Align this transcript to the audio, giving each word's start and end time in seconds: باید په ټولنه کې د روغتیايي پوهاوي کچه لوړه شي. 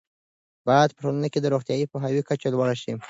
باید 0.67 0.89
په 0.93 0.99
ټولنه 1.03 1.27
کې 1.33 1.39
د 1.41 1.45
روغتیايي 1.53 1.85
پوهاوي 1.91 2.21
کچه 2.29 2.47
لوړه 2.53 2.75
شي. 2.81 2.91